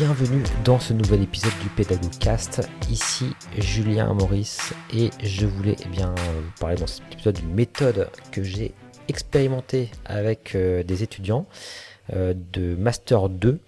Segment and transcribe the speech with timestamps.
[0.00, 2.66] bienvenue dans ce nouvel épisode du Pédagogcast.
[2.88, 6.14] Ici Julien Maurice et je voulais eh bien,
[6.58, 8.72] parler dans cet épisode d'une méthode que j'ai
[9.08, 11.44] expérimentée avec euh, des étudiants
[12.14, 13.58] euh, de Master 2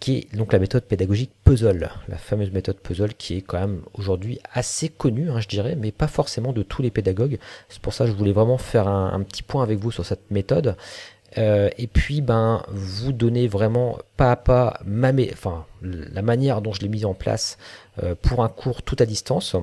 [0.00, 3.82] qui est donc la méthode pédagogique puzzle, la fameuse méthode puzzle qui est quand même
[3.92, 7.38] aujourd'hui assez connue, hein, je dirais, mais pas forcément de tous les pédagogues.
[7.68, 10.32] C'est pour ça que je voulais vraiment faire un petit point avec vous sur cette
[10.32, 10.74] méthode
[11.38, 16.72] euh, et puis, ben, vous donner vraiment pas à pas ma, enfin, la manière dont
[16.72, 17.58] je l'ai mise en place
[18.02, 19.56] euh, pour un cours tout à distance,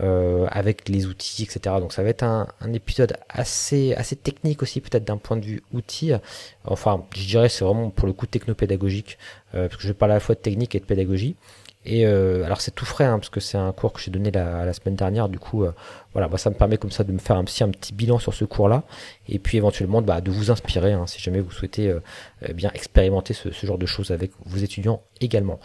[0.00, 1.76] euh, avec les outils, etc.
[1.80, 5.44] Donc, ça va être un, un épisode assez, assez technique aussi, peut-être d'un point de
[5.44, 6.12] vue outil.
[6.64, 9.18] Enfin, je dirais c'est vraiment pour le coup technopédagogique,
[9.52, 11.36] parce que je parle à la fois de technique et de pédagogie.
[11.84, 14.30] Et euh, alors c'est tout frais hein, parce que c'est un cours que j'ai donné
[14.30, 15.28] la, la, semaine dernière.
[15.28, 15.72] Du coup, euh,
[16.12, 18.44] voilà, bah, ça me permet comme ça de me faire un petit, bilan sur ce
[18.44, 18.84] cours-là,
[19.28, 22.00] et puis éventuellement bah, de vous inspirer hein, si jamais vous souhaitez euh,
[22.46, 25.60] eh bien expérimenter ce, genre de choses avec vos étudiants également.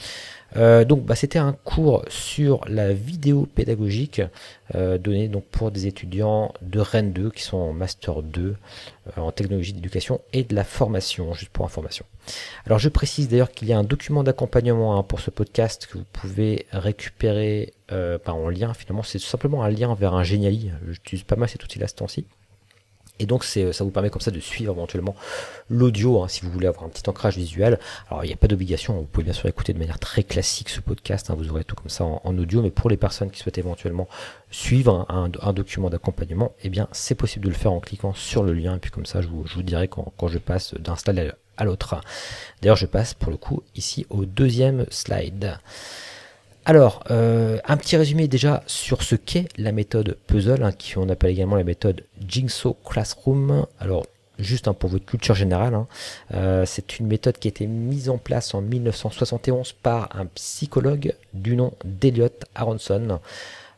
[0.56, 4.22] Euh, donc bah, c'était un cours sur la vidéo pédagogique
[4.76, 8.56] euh, donné pour des étudiants de Rennes 2 qui sont en master 2
[9.18, 12.06] euh, en technologie d'éducation et de la formation, juste pour information.
[12.66, 15.98] Alors je précise d'ailleurs qu'il y a un document d'accompagnement hein, pour ce podcast que
[15.98, 20.24] vous pouvez récupérer en lien finalement, c'est tout simplement un lien vers un
[20.88, 22.26] J'utilise pas mal cet outil-là ce temps-ci.
[23.20, 25.16] Et donc c'est, ça vous permet comme ça de suivre éventuellement
[25.70, 27.80] l'audio hein, si vous voulez avoir un petit ancrage visuel.
[28.10, 30.70] Alors il n'y a pas d'obligation, vous pouvez bien sûr écouter de manière très classique
[30.70, 33.40] ce podcast, hein, vous aurez tout comme ça en, audio, mais pour les personnes qui
[33.40, 34.08] souhaitent éventuellement
[34.52, 38.54] suivre un, document d'accompagnement, eh bien c'est possible de le faire en cliquant sur le
[38.54, 40.96] lien, et puis comme ça je vous, je vous dirai quand, quand je passe d'un
[40.96, 42.00] slide à l'autre.
[42.62, 45.58] D'ailleurs je passe pour le coup ici au deuxième slide.
[46.70, 51.08] Alors, euh, un petit résumé déjà sur ce qu'est la méthode puzzle, hein, qui on
[51.08, 53.66] appelle également la méthode Jigsaw Classroom.
[53.80, 54.06] Alors,
[54.38, 55.88] juste hein, pour votre culture générale, hein,
[56.34, 61.16] euh, c'est une méthode qui a été mise en place en 1971 par un psychologue
[61.34, 63.22] du nom d'Eliot Aronson.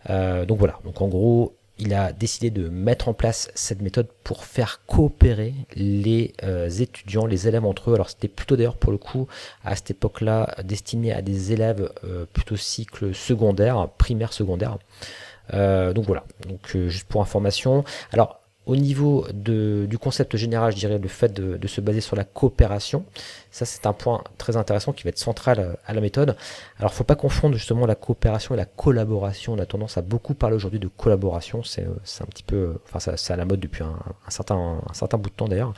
[0.10, 4.08] Euh, donc voilà, donc en gros, il a décidé de mettre en place cette méthode
[4.24, 7.94] pour faire coopérer les euh, étudiants, les élèves entre eux.
[7.96, 9.28] Alors c'était plutôt d'ailleurs pour le coup
[9.64, 14.78] à cette époque-là destiné à des élèves euh, plutôt cycle secondaire, primaire secondaire.
[15.54, 17.84] Euh, donc voilà, donc juste pour information.
[18.12, 22.24] Alors au niveau du concept général, je dirais le fait de se baser sur la
[22.24, 23.04] coopération.
[23.52, 26.36] Ça, c'est un point très intéressant qui va être central à la méthode.
[26.78, 29.54] Alors, faut pas confondre justement la coopération et la collaboration.
[29.54, 31.64] On a tendance à beaucoup parler aujourd'hui de collaboration.
[31.64, 33.98] C'est un petit peu, enfin, c'est à la mode depuis un,
[34.30, 35.74] certain, un certain bout de temps d'ailleurs.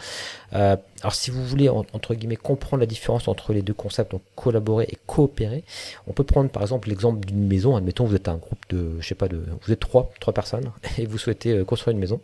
[0.53, 4.21] Euh, alors, si vous voulez entre guillemets comprendre la différence entre les deux concepts, donc
[4.35, 5.63] collaborer et coopérer,
[6.07, 7.75] on peut prendre par exemple l'exemple d'une maison.
[7.75, 10.71] Admettons, vous êtes un groupe de, je sais pas, de, vous êtes trois, trois personnes
[10.97, 12.21] et vous souhaitez euh, construire une maison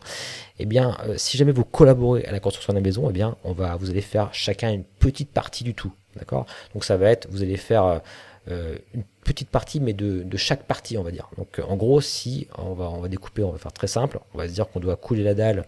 [0.59, 3.35] eh bien, euh, si jamais vous collaborez à la construction de la maison, eh bien,
[3.43, 6.45] on va, vous allez faire chacun une petite partie du tout, d'accord?
[6.73, 7.99] Donc ça va être, vous allez faire euh,
[8.49, 11.29] euh, une petite partie, mais de, chaque partie, on va dire.
[11.37, 14.53] Donc en gros, si on va, découper, on va faire très simple, on va se
[14.53, 15.65] dire qu'on doit couler la dalle,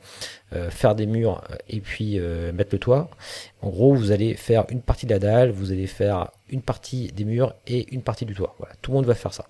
[0.53, 3.09] euh, faire des murs et puis euh, mettre le toit.
[3.61, 7.11] En gros, vous allez faire une partie de la dalle, vous allez faire une partie
[7.11, 8.55] des murs et une partie du toit.
[8.59, 9.45] Voilà, tout le monde va faire ça.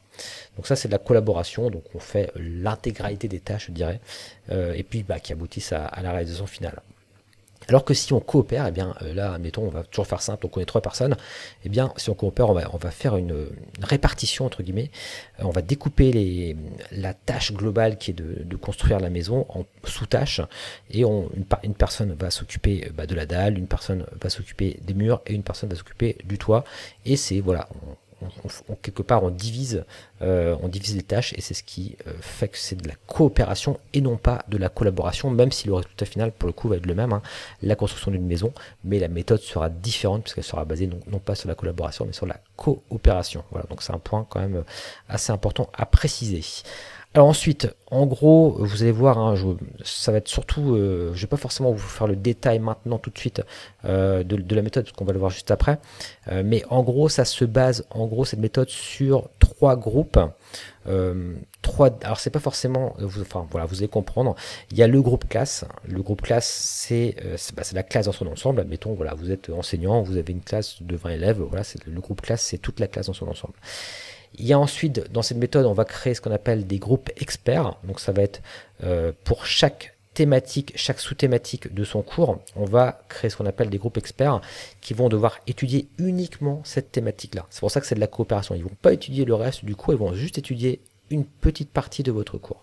[0.55, 1.69] Donc ça, c'est de la collaboration.
[1.69, 3.99] Donc on fait l'intégralité des tâches, je dirais,
[4.51, 6.81] euh, et puis bah, qui aboutissent à la réalisation finale.
[7.69, 10.47] Alors que si on coopère, eh bien euh, là, admettons, on va toujours faire simple,
[10.47, 11.15] on connaît trois personnes,
[11.63, 13.47] eh bien si on coopère, on va, faire une,
[13.81, 14.89] répartition entre guillemets,
[15.39, 16.57] euh, on va découper
[16.91, 20.41] la tâche globale qui est de, construire la maison en sous-tâches,
[20.91, 25.21] et une, personne va s'occuper bah, de la dalle, une personne va s'occuper des murs,
[25.27, 26.63] et une personne va s'occuper du toit,
[27.05, 27.69] et c'est voilà,
[28.69, 29.85] on, quelque part on divise,
[30.21, 32.95] euh, on divise les tâches et c'est ce qui euh, fait que c'est de la
[33.07, 36.67] coopération et non pas de la collaboration, même si le résultat final pour le coup
[36.67, 37.21] va être le même, hein,
[37.61, 38.53] la construction d'une maison,
[38.83, 42.13] mais la méthode sera différente puisqu'elle sera basée non, non, pas sur la collaboration mais
[42.13, 43.43] sur la coopération.
[43.51, 44.63] Voilà, donc c'est un point quand même
[45.07, 46.43] assez important à préciser.
[47.15, 49.47] Alors ensuite, en gros, vous allez voir, hein, je,
[49.83, 53.09] ça va être surtout, euh, je vais pas forcément vous faire le détail maintenant tout
[53.09, 53.41] de suite
[53.85, 55.79] euh, de, de, la méthode, parce qu'on va le voir juste après.
[56.27, 60.19] Euh, mais en gros, ça se base, en gros, cette méthode sur trois groupes.
[60.87, 64.35] Euh, trois, alors c'est pas forcément, enfin voilà, vous allez comprendre.
[64.71, 65.65] Il y a le groupe classe.
[65.87, 68.61] Le groupe classe, c'est euh, bah, la classe dans son ensemble.
[68.61, 71.41] Admettons, voilà, vous êtes enseignant, vous avez une classe de 20 élèves.
[71.41, 73.55] Voilà, le groupe classe, c'est toute la classe dans son ensemble.
[74.35, 77.09] Il y a ensuite, dans cette méthode, on va créer ce qu'on appelle des groupes
[77.17, 77.77] experts.
[77.83, 78.41] Donc ça va être
[78.83, 83.69] euh, pour chaque thématique, chaque sous-thématique de son cours, on va créer ce qu'on appelle
[83.69, 84.41] des groupes experts
[84.81, 87.45] qui vont devoir étudier uniquement cette thématique-là.
[87.49, 88.53] C'est pour ça que c'est de la coopération.
[88.53, 92.03] Ils vont pas étudier le reste du cours, ils vont juste étudier une petite partie
[92.03, 92.61] de votre cours.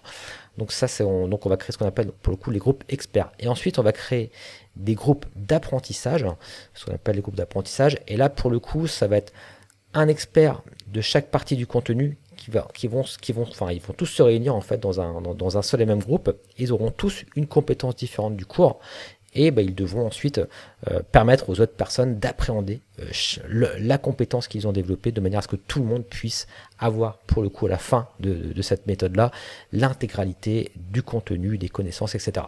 [0.58, 2.58] Donc ça, c'est on, donc on va créer ce qu'on appelle pour le coup les
[2.58, 3.32] groupes experts.
[3.38, 4.30] Et ensuite, on va créer
[4.76, 6.26] des groupes d'apprentissage,
[6.74, 7.98] ce qu'on appelle les groupes d'apprentissage.
[8.06, 9.32] Et là, pour le coup, ça va être
[9.96, 13.80] un expert de chaque partie du contenu qui, va, qui vont, qui vont, enfin, ils
[13.80, 16.36] vont tous se réunir en fait dans un, dans, un seul et même groupe.
[16.58, 18.78] Ils auront tous une compétence différente du cours
[19.34, 20.40] et bah, ils devront ensuite
[20.90, 25.42] euh, permettre aux autres personnes d'appréhender euh, la compétence qu'ils ont développée de manière à
[25.42, 26.46] ce que tout le monde puisse
[26.78, 29.30] avoir pour le coup à la fin de, cette méthode-là
[29.72, 32.46] l'intégralité du contenu, des connaissances, etc.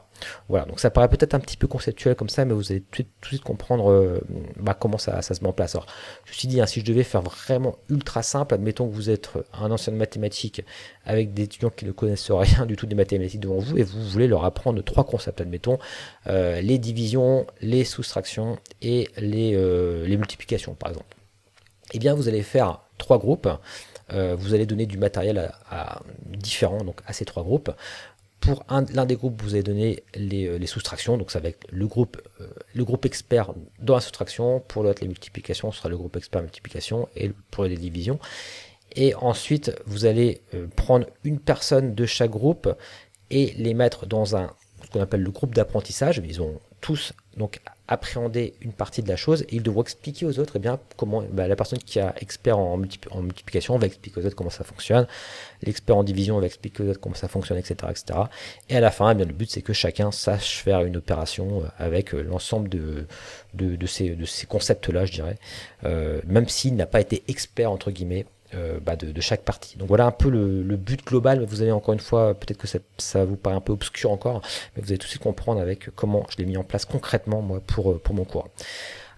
[0.49, 3.03] Voilà, donc ça paraît peut-être un petit peu conceptuel comme ça, mais vous allez tout,
[3.03, 4.21] de suite comprendre euh,
[4.59, 5.75] bah, comment ça, se met en place.
[5.75, 5.87] Alors,
[6.25, 9.31] je suis dit, hein, si je devais faire vraiment ultra simple, admettons que vous êtes
[9.53, 10.65] un ancien de mathématiques
[11.05, 14.03] avec des étudiants qui ne connaissent rien du tout des mathématiques devant vous et vous
[14.03, 15.79] voulez leur apprendre trois concepts, admettons,
[16.27, 19.53] les divisions, les soustractions et les,
[20.07, 20.38] les multiplications
[20.79, 21.17] par exemple.
[21.93, 23.49] Eh bien, vous allez faire trois groupes.
[24.13, 27.71] Euh, vous allez donner du matériel à, différents, donc à ces trois groupes.
[28.41, 32.23] Pour l'un des groupes, vous allez donner les, soustractions, donc ça va être le groupe,
[32.41, 34.61] euh, le groupe expert dans la soustraction.
[34.61, 38.19] Pour l'autre, les multiplications, ce sera le groupe expert multiplication, et pour les divisions.
[38.95, 42.75] Et ensuite, vous allez euh, prendre une personne de chaque groupe
[43.31, 44.51] et les mettre dans un
[44.85, 46.23] ce qu'on appelle le groupe d'apprentissage.
[46.25, 50.39] Ils ont tous donc appréhender une partie de la chose et ils devront expliquer aux
[50.39, 54.27] autres eh bien, comment bah, la personne qui a expert en, multiplication va expliquer aux
[54.27, 55.07] autres comment ça fonctionne,
[55.63, 57.77] l'expert en division va expliquer aux autres comment ça fonctionne, etc.
[57.91, 58.21] etc.
[58.69, 61.63] Et à la fin, eh bien, le but c'est que chacun sache faire une opération
[61.63, 63.07] euh, avec euh, l'ensemble de,
[63.55, 65.39] de, ces, de ces concepts-là, je dirais,
[65.85, 69.77] euh, même s'il n'a pas été expert, entre guillemets, euh, bah, de, chaque partie.
[69.77, 71.45] Donc voilà un peu le, but global.
[71.45, 72.67] Vous avez encore une fois, peut-être que
[72.97, 74.41] ça, vous paraît un peu obscur encore,
[74.75, 77.61] mais vous allez tout de comprendre avec comment je l'ai mis en place concrètement moi
[77.61, 78.49] pour, euh, pour mon cours.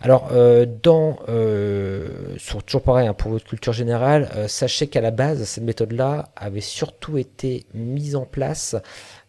[0.01, 1.19] Alors, euh, dans,
[2.39, 6.63] sur, toujours pareil, hein, pour votre culture générale, sachez qu'à la base, cette méthode-là avait
[6.63, 8.75] surtout été mise en place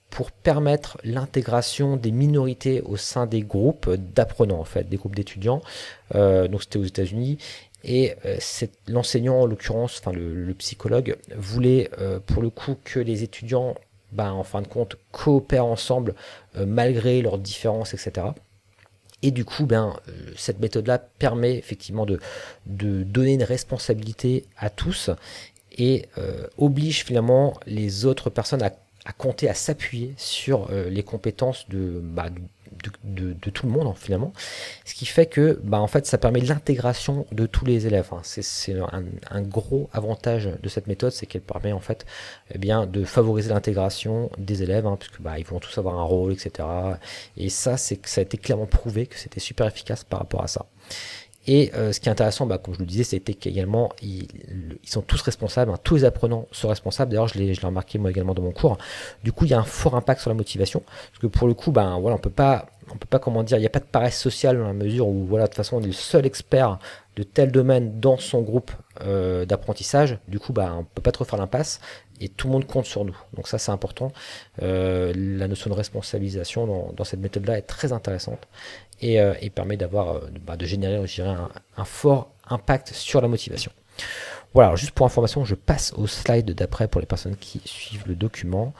[0.10, 5.62] pour permettre l'intégration des minorités au sein des groupes d'apprenants, en fait, des groupes d'étudiants.
[6.14, 7.38] donc c'était aux États-Unis
[7.84, 8.38] et euh,
[8.88, 13.76] l'enseignant, en l'occurrence, enfin le, psychologue, voulait euh, pour le coup que les étudiants,
[14.12, 16.16] ben, en fin de compte, coopèrent ensemble
[16.56, 18.28] euh, malgré leurs différences, etc.
[19.24, 19.96] Et du coup, ben,
[20.36, 22.20] cette méthode-là permet effectivement de,
[22.66, 25.12] donner une responsabilité à tous
[25.78, 26.08] et
[26.58, 28.72] oblige finalement les autres personnes à,
[29.06, 32.30] à compter, à s'appuyer sur les compétences de, bah,
[33.04, 34.34] de, tout le monde hein, finalement,
[34.86, 38.10] ce qui fait que bah, en fait ça permet l'intégration de tous les élèves.
[38.12, 38.22] Hein.
[38.24, 38.76] C'est
[39.32, 42.06] un, gros avantage de cette méthode, c'est qu'elle permet en fait
[42.54, 46.04] eh bien de favoriser l'intégration des élèves, hein, puisque bah, ils vont tous avoir un
[46.04, 46.68] rôle, etc.
[47.38, 50.44] Et ça, c'est que ça a été clairement prouvé que c'était super efficace par rapport
[50.44, 50.66] à ça.
[51.48, 54.28] Et euh, ce qui est intéressant, bah, comme je le disais, c'était qu'également, ils,
[54.84, 57.12] ils, sont tous responsables, hein, tous les apprenants sont responsables.
[57.12, 58.78] D'ailleurs, je l'ai remarqué moi également dans mon cours.
[59.24, 60.84] Du coup, il y a un fort impact sur la motivation.
[60.86, 63.58] Parce que pour le coup, ben, voilà, on peut pas, on peut pas, comment dire,
[63.58, 65.78] il n'y a pas de paresse sociale dans la mesure où, voilà, de toute façon,
[65.78, 66.78] on est le seul expert
[67.16, 68.72] de tel domaine dans son groupe
[69.02, 70.20] euh, d'apprentissage.
[70.28, 71.80] Du coup, bah, on peut pas trop faire l'impasse
[72.20, 73.18] et tout le monde compte sur nous.
[73.34, 74.12] Donc ça, c'est important.
[74.62, 78.48] Euh, la notion de responsabilisation dans cette méthode-là est très intéressante
[79.02, 81.36] et, euh, permet d'avoir, euh, bah, de générer, je dirais,
[81.78, 83.72] un, fort impact sur la motivation.
[84.54, 88.16] Voilà, juste pour information, je passe au slide d'après pour les personnes qui suivent le
[88.16, 88.74] document.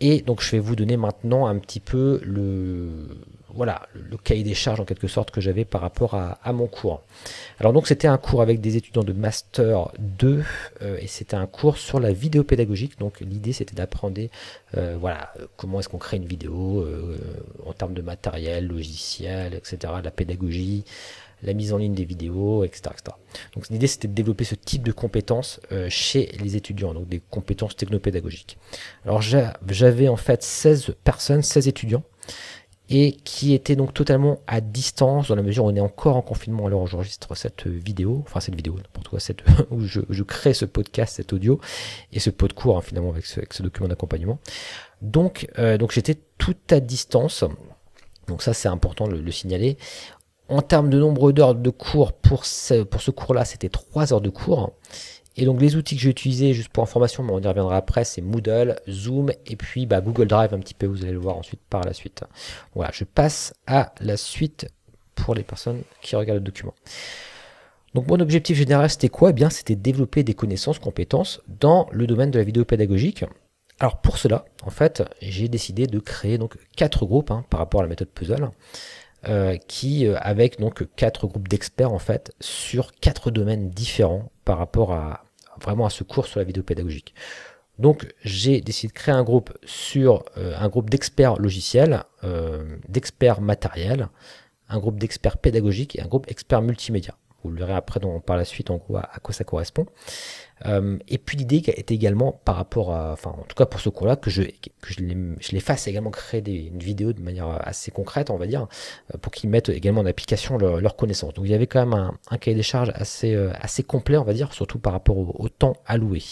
[0.00, 3.08] Et donc je vais vous donner maintenant un petit peu le,
[3.54, 7.02] voilà, le cahier des charges en quelque sorte que j'avais par rapport à, mon cours.
[7.60, 10.44] Alors donc c'était un cours avec des étudiants de Master 2
[10.82, 12.98] euh, et c'était un cours sur la vidéo pédagogique.
[12.98, 14.20] Donc l'idée c'était d'apprendre
[14.76, 17.16] euh, voilà, comment est-ce qu'on crée une vidéo euh,
[17.64, 20.84] en termes de matériel, logiciel, etc., la pédagogie,
[21.42, 22.90] la mise en ligne des vidéos, etc.
[23.54, 27.76] Donc l'idée c'était de développer ce type de compétences chez les étudiants, donc des compétences
[27.76, 28.58] technopédagogiques.
[29.04, 32.02] Alors j'avais en fait 16 personnes, 16 étudiants
[32.90, 36.22] et qui était donc totalement à distance dans la mesure où on est encore en
[36.22, 40.52] confinement alors j'enregistre cette vidéo, enfin cette vidéo, n'importe quoi, cette, où je, je, crée
[40.52, 41.60] ce podcast, cet audio
[42.12, 44.38] et ce pot de cours hein, finalement avec ce, avec ce document d'accompagnement.
[45.00, 47.44] Donc, euh, donc j'étais tout à distance,
[48.28, 49.78] donc ça c'est important de le, le signaler.
[50.50, 54.20] En termes de nombre d'heures de cours pour ce, pour ce cours-là, c'était 3 heures
[54.20, 54.74] de cours.
[55.36, 58.04] Et donc les outils que j'ai utilisés, juste pour information, mais on y reviendra après,
[58.04, 61.36] c'est Moodle, Zoom et puis bah, Google Drive un petit peu, vous allez le voir
[61.36, 62.24] ensuite par la suite.
[62.74, 64.68] Voilà, je passe à la suite
[65.14, 66.74] pour les personnes qui regardent le document.
[67.94, 69.30] Donc mon objectif général c'était quoi?
[69.30, 73.24] Eh bien c'était développer des connaissances, compétences dans le domaine de la vidéo pédagogique.
[73.80, 77.80] Alors pour cela, en fait, j'ai décidé de créer donc quatre groupes hein, par rapport
[77.80, 78.50] à la méthode puzzle.
[79.26, 84.58] Euh, qui euh, avec donc quatre groupes d'experts en fait sur quatre domaines différents par
[84.58, 85.23] rapport à
[85.60, 87.14] vraiment à ce cours sur la vidéo pédagogique.
[87.78, 92.04] Donc j'ai décidé de créer un groupe sur euh, un groupe d'experts logiciels,
[92.88, 94.08] d'experts matériels,
[94.68, 97.14] un groupe d'experts pédagogiques et un groupe experts multimédia.
[97.42, 99.86] Vous le verrez après dans, par la suite en gros à, quoi ça correspond.
[100.66, 103.88] Euh, et puis l'idée était également par rapport à, enfin en tout cas pour ce
[103.88, 107.90] cours-là, que je, que je, les, fasse également créer des, une vidéo de manière assez
[107.90, 108.66] concrète, on va dire,
[109.12, 111.34] euh, pour qu'ils mettent également en application leurs leur connaissances.
[111.34, 114.16] Donc il y avait quand même un, un cahier des charges assez, euh, assez complet,
[114.16, 116.22] on va dire, surtout par rapport au, au temps alloué.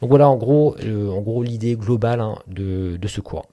[0.00, 3.46] Donc voilà en gros, en gros l'idée globale hein, de, de ce cours.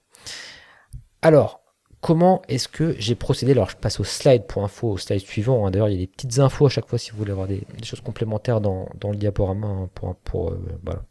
[1.21, 1.61] Alors,
[2.01, 3.53] comment est-ce que j'ai procédé?
[3.53, 5.65] Alors je passe au slide pour info, au slide suivant.
[5.65, 5.72] Hein.
[5.72, 7.63] D'ailleurs, il y a des petites infos à chaque fois si vous voulez avoir des,
[7.84, 9.89] choses complémentaires dans, le diaporama hein,
[10.24, 10.58] pour, euh,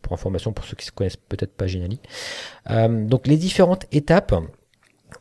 [0.02, 2.00] pour, information pour ceux qui ne connaissent peut-être pas Geniali.
[2.70, 4.34] Euh, donc les différentes étapes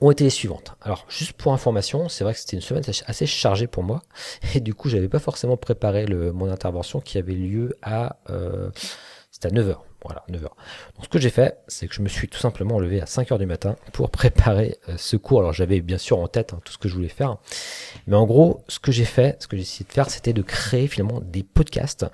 [0.02, 0.76] ont été les suivantes.
[0.82, 4.02] Alors juste pour information, c'est vrai que c'était une semaine assez chargée pour moi
[4.56, 8.70] et du coup j'avais pas forcément préparé mon intervention qui avait lieu à euh,
[9.40, 9.78] c'était à 9h.
[10.04, 10.44] Voilà, 9h.
[10.44, 13.38] Donc ce que j'ai fait, c'est que je me suis tout simplement levé à 5h
[13.38, 15.40] du matin pour préparer euh, ce cours.
[15.40, 17.38] Alors j'avais bien sûr en tête hein, tout ce que je voulais faire.
[18.08, 20.42] Mais en gros, ce que j'ai fait, ce que j'ai essayé de faire, c'était de
[20.42, 22.06] créer finalement des podcasts,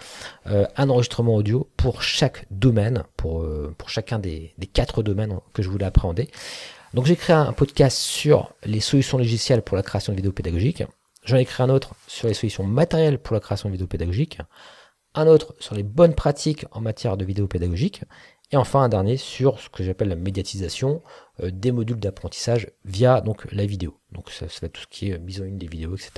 [0.47, 5.61] euh, un enregistrement audio pour chaque domaine, pour, euh, chacun des, des quatre domaines que
[5.61, 6.29] je voulais appréhender.
[6.93, 10.83] Donc j'ai créé un podcast sur les solutions logicielles pour la création de vidéos pédagogiques.
[11.23, 14.39] J'en ai créé un autre sur les solutions matérielles pour la création de vidéos pédagogiques
[15.15, 18.03] un autre sur les bonnes pratiques en matière de vidéo pédagogique,
[18.51, 21.01] et enfin un dernier sur ce que j'appelle la médiatisation
[21.41, 23.97] euh, des modules d'apprentissage via donc la vidéo.
[24.11, 26.11] Donc ça, ça va tout ce qui est mise en ligne des vidéos, etc.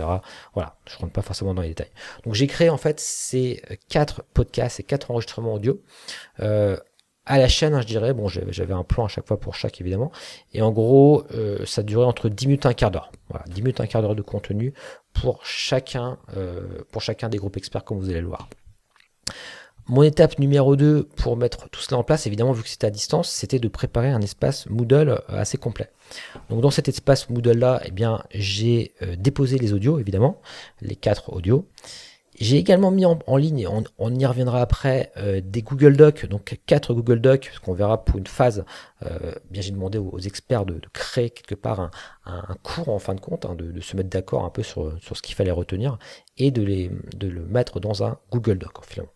[0.54, 1.92] Voilà, je rentre pas forcément dans les détails.
[2.26, 5.82] Donc j'ai créé en fait ces quatre podcasts, ces quatre enregistrements audio.
[6.42, 6.78] Euh,
[7.26, 9.82] à la chaîne, hein, je dirais, bon, j'avais un plan à chaque fois pour chaque
[9.82, 10.14] évidemment,
[10.54, 13.12] et en gros, euh, ça durait entre 10 minutes et un quart d'heure.
[13.30, 14.74] Voilà, 10 minutes, un quart d'heure de contenu
[15.12, 16.20] pour chacun,
[16.92, 18.48] pour chacun des groupes experts, comme vous allez le voir.
[19.90, 22.90] Mon étape numéro 2 pour mettre tout cela en place, évidemment, vu que c'était à
[22.90, 25.90] distance, c'était de préparer un espace Moodle euh, assez complet.
[26.50, 30.42] Donc dans cet espace Moodle là, eh bien, j'ai euh, déposé les audios, évidemment,
[30.82, 31.66] les quatre audios.
[32.40, 33.68] J'ai également mis en, ligne,
[33.98, 38.06] on, y reviendra après, euh, des Google Docs, donc quatre Google Docs, ce qu'on verra
[38.06, 38.64] pour une phase.
[39.02, 41.92] bien, j'ai demandé aux, experts de, créer quelque part
[42.26, 45.18] un, cours en fin de compte, hein, de, se mettre d'accord un peu sur, sur
[45.18, 45.98] ce qu'il fallait retenir
[46.38, 49.12] et de, les, de le mettre dans un Google Doc finalement.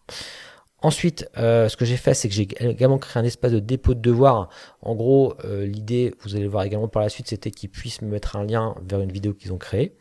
[0.83, 3.93] Ensuite, euh, ce que j'ai fait, c'est que j'ai également créé un espace de dépôt
[3.93, 4.49] de devoirs.
[4.81, 8.01] En gros, euh, l'idée, vous allez le voir également par la suite, c'était qu'ils puissent
[8.01, 9.95] me mettre un lien vers une vidéo qu'ils ont créée.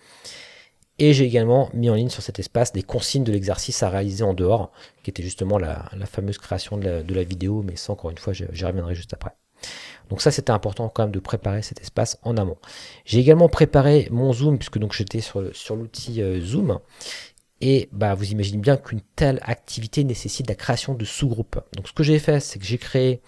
[1.02, 4.22] Et j'ai également mis en ligne sur cet espace des consignes de l'exercice à réaliser
[4.22, 4.70] en dehors,
[5.02, 8.64] qui était justement la, fameuse création de la, vidéo, mais ça, encore une fois, j'y
[8.64, 9.30] reviendrai juste après.
[10.10, 12.58] Donc ça, c'était important quand même de préparer cet espace en amont.
[13.06, 16.80] J'ai également préparé mon Zoom, puisque donc j'étais sur, sur l'outil euh, Zoom,
[17.62, 21.60] et bah, vous imaginez bien qu'une telle activité nécessite la création de sous-groupes.
[21.76, 23.22] Donc ce que j'ai fait, c'est que j'ai créé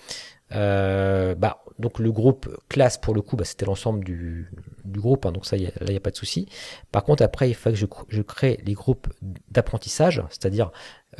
[0.54, 4.50] euh, bah, donc le groupe classe pour le coup, bah, c'était l'ensemble du,
[4.86, 6.48] groupe, hein, donc ça là il n'y a pas de souci.
[6.90, 9.08] Par contre après il faut que je, crée les groupes
[9.50, 10.70] d'apprentissage, c'est-à-dire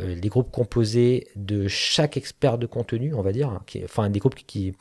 [0.00, 4.20] euh, les groupes composés de chaque expert de contenu, on va dire, hein, enfin des
[4.20, 4.74] groupes qui,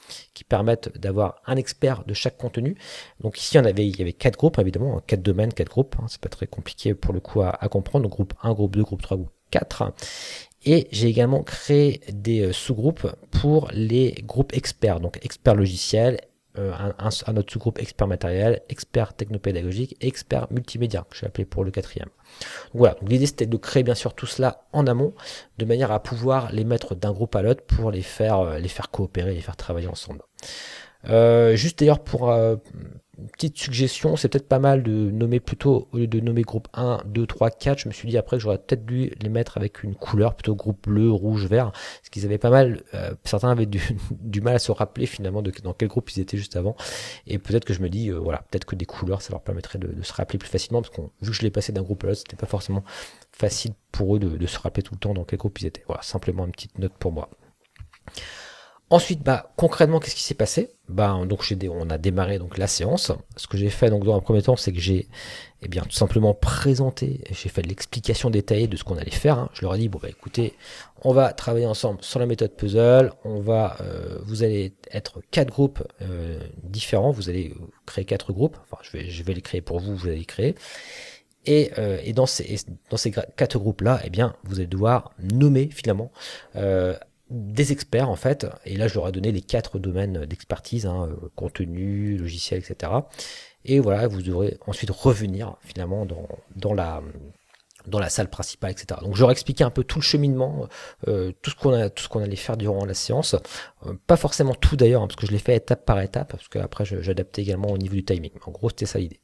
[0.48, 2.76] permettent d'avoir un expert de chaque contenu.
[3.22, 5.96] Donc ici, il y avait quatre groupes, évidemment, hein, quatre domaines, quatre groupes.
[6.08, 8.04] C'est pas très compliqué pour le coup à, comprendre.
[8.04, 9.94] Donc groupe 1, groupe 2, groupe 3, groupe 4.
[10.64, 16.20] Et j'ai également créé des euh, sous-groupes pour les groupes experts, donc experts logiciels,
[16.58, 21.72] euh, un, autre sous-groupe expert matériel, expert technopédagogique, expert multimédia, que j'ai appelé pour le
[21.72, 22.10] quatrième.
[22.74, 25.14] voilà, donc l'idée c'était de créer bien sûr tout cela en amont,
[25.60, 28.68] de manière à pouvoir les mettre d'un groupe à l'autre pour les faire, euh, les
[28.68, 30.24] faire coopérer, les faire travailler ensemble.
[31.08, 32.36] Euh, juste d'ailleurs pour
[33.28, 37.04] petite suggestion, c'est peut-être pas mal de nommer plutôt, au lieu de nommer groupe 1,
[37.06, 39.84] 2, 3, 4, je me suis dit après que j'aurais peut-être dû les mettre avec
[39.84, 43.66] une couleur, plutôt groupe bleu, rouge, vert, parce qu'ils avaient pas mal, euh, certains avaient
[43.66, 43.82] du,
[44.42, 46.76] mal à se rappeler finalement de dans quel groupe ils étaient juste avant,
[47.28, 49.80] et peut-être que je me dis, euh, voilà, peut-être que des couleurs, ça leur permettrait
[49.80, 52.08] de, se rappeler plus facilement, parce que vu que je l'ai passé d'un groupe à
[52.08, 52.84] l'autre, c'était pas forcément
[53.32, 55.84] facile pour eux de se rappeler tout le temps dans quel groupe ils étaient.
[55.88, 57.30] Voilà, simplement une petite note pour moi.
[58.92, 60.70] Ensuite, bah, concrètement, qu'est-ce qui s'est passé?
[60.90, 63.14] Bah, donc on a démarré donc la séance.
[63.38, 65.08] Ce que j'ai fait donc dans un premier temps, c'est que j'ai
[65.62, 69.40] eh bien tout simplement présenté, j'ai fait l'explication détaillée de ce qu'on allait faire.
[69.40, 69.50] Hein.
[69.54, 70.56] Je leur ai dit bon bah écoutez,
[71.04, 73.14] on va travailler ensemble sur la méthode puzzle.
[73.24, 77.12] On va, euh, vous allez être quatre groupes euh, différents.
[77.12, 77.54] Vous allez
[77.86, 78.58] créer quatre groupes.
[78.64, 79.96] Enfin, je vais, je vais les créer pour vous.
[79.96, 80.56] Vous allez les créer.
[81.46, 82.58] Et, euh, et, dans ces,
[82.90, 86.12] dans ces quatre groupes-là, eh bien, vous allez devoir nommer finalement
[86.56, 86.96] euh,
[87.32, 91.08] des experts en fait, et là je leur ai donné les quatre domaines d'expertise, hein,
[91.10, 92.92] euh, contenu, logiciel, etc.
[93.64, 97.02] Et voilà, vous devrez ensuite revenir finalement dans, dans la
[97.88, 99.00] dans la salle principale, etc.
[99.02, 100.68] Donc j'aurais expliqué un peu tout le cheminement,
[101.08, 103.36] euh, tout ce qu'on a, allait faire durant la séance.
[103.88, 106.48] Euh, pas forcément tout d'ailleurs, hein, parce que je l'ai fait étape par étape, parce
[106.48, 108.34] qu'après j'adaptais également au niveau du timing.
[108.46, 109.20] En gros, c'était ça l'idée.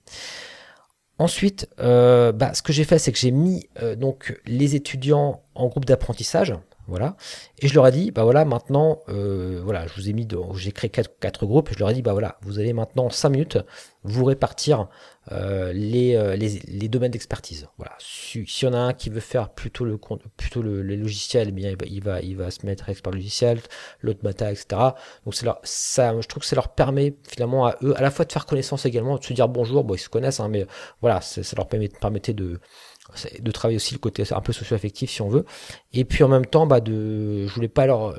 [1.20, 5.86] Ensuite, bah, ce que j'ai fait, c'est que j'ai mis donc les étudiants en groupe
[5.86, 6.54] d'apprentissage.
[6.88, 7.18] Voilà.
[7.60, 10.26] Et je leur ai dit, bah voilà, maintenant, euh, voilà, je vous ai mis,
[10.56, 11.70] j'ai créé quatre, groupes.
[11.74, 13.58] Je leur ai dit, bah voilà, vous allez maintenant 5 minutes
[14.04, 14.88] vous répartir
[15.34, 17.68] euh, les, euh, les, les, domaines d'expertise.
[17.78, 17.92] Voilà.
[18.00, 20.00] S'il y en a un qui veut faire plutôt le
[20.38, 23.60] plutôt le, les logiciels, eh bien il va, il va se mettre expert logiciel,
[24.00, 24.66] l'autre mata, etc.
[25.26, 28.24] Donc c'est ça, je trouve que ça leur permet finalement à eux à la fois
[28.24, 29.84] de faire connaissance également, de se dire bonjour.
[29.84, 30.66] Bon, ils se connaissent, hein, mais
[31.02, 32.62] voilà, ça leur permet, permettait de
[33.40, 35.46] de travailler aussi le côté un peu socio-affectif si on veut.
[35.94, 38.16] Et puis en même temps bah de je voulais pas leur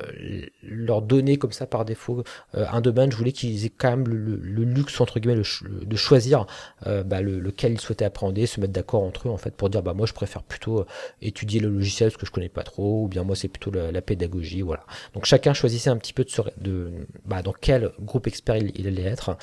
[0.63, 2.23] leur donner comme ça par défaut
[2.55, 3.11] euh, un domaine.
[3.11, 6.45] Je voulais qu'ils aient quand même le, luxe entre guillemets de choisir
[6.87, 9.69] euh, bah, le, lequel ils souhaitaient appréhender se mettre d'accord entre eux en fait pour
[9.69, 10.85] dire bah moi je préfère plutôt euh,
[11.21, 14.01] étudier le logiciel parce que je connais pas trop ou bien moi c'est plutôt la,
[14.01, 14.83] pédagogie voilà.
[15.13, 16.91] Donc chacun choisissait un petit peu de, de
[17.25, 19.37] bah, dans quel groupe expert il, il allait être.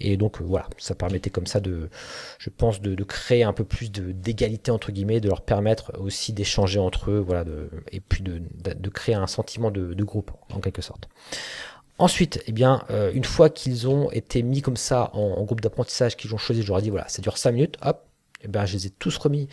[0.00, 1.88] Et donc voilà ça permettait comme ça de
[2.38, 6.78] je pense de, de créer un peu plus d'égalité entre de leur permettre aussi d'échanger
[6.78, 7.44] entre eux, voilà,
[7.92, 11.08] et puis de, créer un sentiment de, groupe en quelque sorte.
[11.98, 16.16] Ensuite, eh bien, euh, une fois qu'ils ont été mis comme ça en, groupe d'apprentissage,
[16.16, 18.04] qu'ils ont choisi, je leur ai dit voilà, ça dure 5 minutes, hop,
[18.42, 19.48] eh bien, je les ai tous remis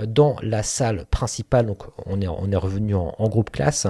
[0.00, 3.86] euh, dans la salle principale, donc on est, on est revenu en, groupe classe.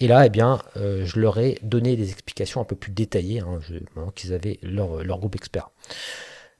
[0.00, 3.40] Et là, eh bien, euh, je leur ai donné des explications un peu plus détaillées,
[3.40, 3.60] hein,
[4.16, 5.70] qu'ils avaient leur, leur groupe expert.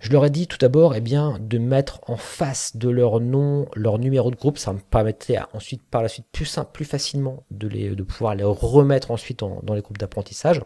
[0.01, 3.67] Je leur ai dit tout d'abord eh bien, de mettre en face de leur nom
[3.77, 4.59] leur numéro de groupe.
[4.59, 9.11] Ça me permettait ensuite, par la suite, plus simple, plus facilement de, pouvoir les remettre
[9.11, 10.63] ensuite dans les groupes d'apprentissage.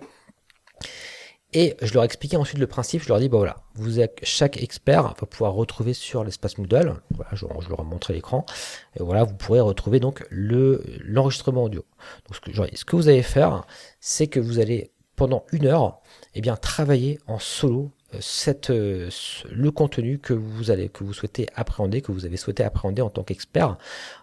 [1.57, 3.03] Et je leur ai expliqué ensuite le principe.
[3.03, 6.97] Je leur dit, bah voilà, vous êtes, chaque expert va pouvoir retrouver sur l'espace Moodle.
[7.11, 8.45] Voilà, je, leur ai montré l'écran.
[8.99, 11.85] Et voilà, vous pourrez retrouver donc le, l'enregistrement audio.
[12.27, 13.65] Donc, ce que, ce que vous allez faire,
[14.01, 16.01] c'est que vous allez, pendant une heure,
[16.35, 19.11] eh bien, travailler en solo cette, euh,
[19.51, 23.77] le contenu que vous souhaitez appréhender, que vous avez souhaité appréhender en tant qu'expert.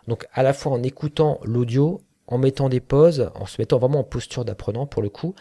[0.08, 4.00] Donc à la fois en écoutant l'audio, en mettant des pauses, en se mettant vraiment
[4.00, 5.36] en posture d'apprenant pour le coup,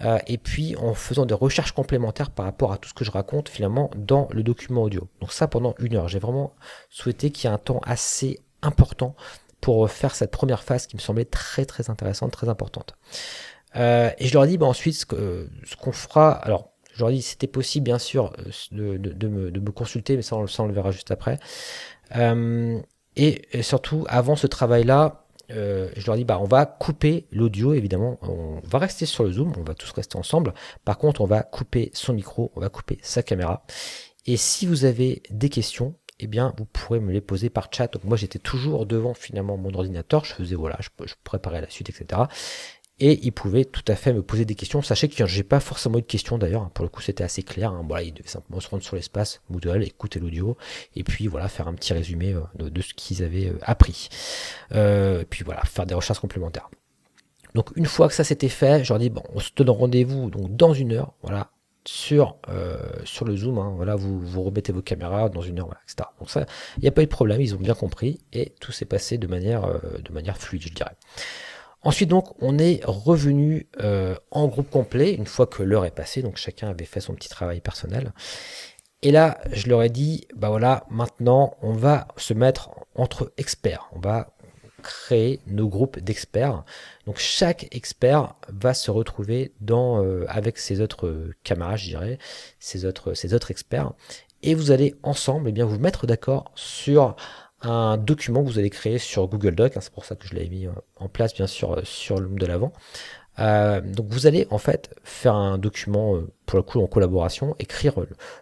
[0.00, 3.12] euh, et puis en faisant des recherches complémentaires par rapport à tout ce que je
[3.12, 5.08] raconte finalement dans le document audio.
[5.20, 6.08] Donc ça pendant une heure.
[6.08, 6.54] J'ai vraiment
[6.90, 9.14] souhaité qu'il y ait un temps assez important
[9.60, 12.96] pour faire cette première phase qui me semblait très très intéressante, très importante.
[13.76, 16.32] Euh, et je leur ai dit bah, ensuite ce qu'on fera.
[16.32, 18.32] Alors je leur ai dit c'était possible bien sûr
[18.72, 21.38] euh, de, me, consulter, mais ça on, le verra juste après.
[22.16, 22.78] Euh,
[23.16, 28.18] et, surtout, avant ce travail-là, euh, je leur dis bah on va couper l'audio évidemment,
[28.22, 30.54] on va rester sur le zoom, on va tous rester ensemble.
[30.84, 33.64] Par contre, on va couper son micro, on va couper sa caméra.
[34.26, 37.92] Et si vous avez des questions, eh bien, vous pourrez me les poser par chat.
[37.92, 40.24] Donc moi, j'étais toujours devant finalement mon ordinateur.
[40.24, 42.22] Je faisais voilà, je, je préparais la suite, etc
[42.98, 44.82] et il pouvait tout à fait me poser des questions.
[44.82, 47.72] Sachez que j'ai pas forcément eu de questions d'ailleurs, pour le coup c'était assez clair.
[47.72, 47.84] Hein.
[47.86, 50.56] Voilà, il devait simplement se rendre sur l'espace Moodle, écouter l'audio,
[50.94, 54.08] et puis voilà, faire un petit résumé euh, de, ce qu'ils avaient euh, appris.
[54.72, 56.70] Euh, et puis voilà, faire des recherches complémentaires.
[57.54, 60.30] Donc une fois que ça s'était fait, je leur dis bon, on se donne rendez-vous
[60.30, 61.50] donc dans une heure, voilà,
[61.84, 62.36] sur
[63.04, 63.72] sur le zoom, hein.
[63.74, 66.08] voilà, vous vous remettez vos caméras dans une heure, voilà, etc.
[66.20, 68.70] Donc ça, il n'y a pas eu de problème, ils ont bien compris et tout
[68.70, 70.96] s'est passé de manière de manière fluide, je dirais.
[71.84, 76.22] Ensuite donc on est revenu euh, en groupe complet une fois que l'heure est passée,
[76.22, 78.12] donc chacun avait fait son petit travail personnel.
[79.02, 83.88] Et là je leur ai dit, bah voilà, maintenant on va se mettre entre experts,
[83.92, 84.34] on va
[84.82, 86.64] créer nos groupes d'experts.
[87.06, 92.18] Donc chaque expert va se retrouver dans euh, avec ses autres camarades, je dirais,
[92.60, 93.92] ses autres ses autres experts,
[94.42, 97.16] et vous allez ensemble eh bien vous mettre d'accord sur
[97.62, 99.76] un document que vous allez créer sur Google Doc.
[99.76, 102.18] Hein, c'est pour ça que je l'ai mis euh, en place, bien sûr, euh, sur
[102.18, 102.72] le de l'avant.
[103.38, 107.94] Euh, donc vous allez en fait faire un document pour le coup en collaboration, écrire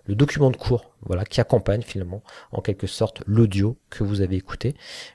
[0.06, 4.34] le, document de cours, voilà, qui accompagne finalement en quelque sorte l'audio que vous avez
[4.34, 4.74] écouté.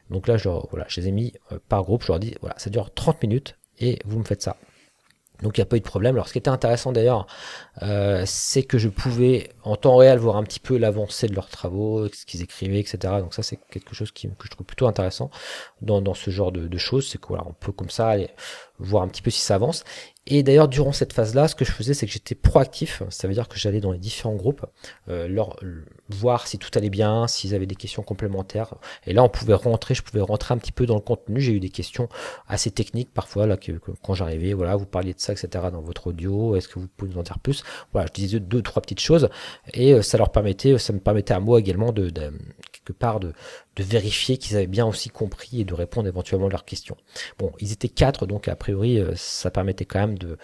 [0.09, 1.33] Donc là, je, voilà, je les ai mis
[1.67, 2.03] par groupe.
[2.03, 4.55] Je leur dis voilà, ça dure 30 minutes et vous me faites ça.
[5.41, 6.15] Donc il n'y a pas eu de problème.
[6.15, 7.27] Alors ce qui était intéressant d'ailleurs,
[7.83, 11.49] euh, c'est que je pouvais en temps réel voir un petit peu l'avancée de leurs
[11.49, 12.97] travaux, ce qu'ils écrivaient, etc.
[13.19, 15.29] Donc ça c'est quelque chose que je trouve plutôt intéressant
[15.81, 17.09] dans, ce genre de, choses.
[17.09, 18.29] C'est qu'on on peut comme ça aller
[18.79, 19.83] voir un petit peu si ça avance.
[20.27, 23.03] Et d'ailleurs, durant cette phase-là, ce que je faisais, c'est que j'étais proactif.
[23.09, 24.65] Ça veut dire que j'allais dans les différents groupes,
[25.07, 25.55] euh, leur
[26.09, 28.73] voir si tout allait bien, s'ils avaient des questions complémentaires.
[29.05, 31.39] Et là, on pouvait rentrer, je pouvais rentrer un petit peu dans le contenu.
[31.39, 32.09] J'ai eu des questions
[32.47, 35.47] assez techniques parfois, là, que, quand j'arrivais, voilà, vous parliez de ça, etc.
[35.71, 36.55] dans votre audio.
[36.55, 37.63] Est-ce que vous pouvez nous en dire plus?
[37.93, 39.29] Voilà, je disais deux, trois petites choses,
[39.75, 42.09] et euh, ça leur permettait, ça me permettait à moi également de
[42.71, 43.33] quelque part de,
[43.75, 46.97] de vérifier qu'ils avaient bien aussi compris et de répondre éventuellement à leurs questions.
[47.37, 50.37] Bon, ils étaient quatre, donc a priori, ça permettait quand même de,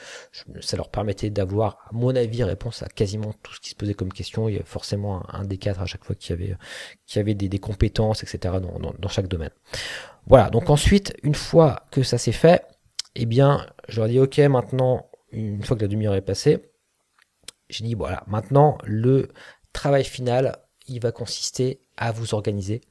[0.59, 3.95] ça leur permettait d'avoir, à mon avis, réponse à quasiment tout ce qui se posait
[3.95, 4.47] comme question.
[4.47, 6.55] Il y a forcément un, des quatre à chaque fois qui avait,
[7.15, 8.55] avait des, compétences, etc.
[8.59, 9.49] Dans, chaque domaine.
[10.27, 10.51] Voilà.
[10.51, 12.63] Donc ensuite, une fois que ça s'est fait,
[13.15, 16.71] eh bien, je leur dis ok, maintenant, une fois que la demi-heure est passée,
[17.69, 19.29] j'ai dit voilà, maintenant le
[19.73, 20.57] travail final,
[20.87, 22.81] il va consister à vous organiser,